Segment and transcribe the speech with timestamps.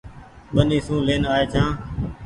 [0.53, 1.69] ٻني سون لين آئي ڇآن۔